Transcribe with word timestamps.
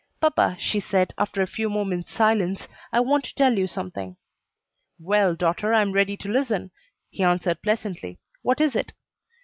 "Papa," 0.19 0.57
she 0.59 0.79
said, 0.79 1.13
after 1.19 1.43
a 1.43 1.45
few 1.45 1.69
moments' 1.69 2.09
silence, 2.11 2.67
"I 2.91 2.99
want 3.01 3.23
to 3.25 3.35
tell 3.35 3.55
you 3.55 3.67
something." 3.67 4.17
"Well, 4.99 5.35
daughter, 5.35 5.75
I 5.75 5.83
am 5.83 5.91
ready 5.91 6.17
to 6.17 6.27
listen," 6.27 6.71
he 7.11 7.21
answered 7.21 7.61
pleasantly; 7.61 8.17
"what 8.41 8.59
is 8.59 8.75
it?" 8.75 8.93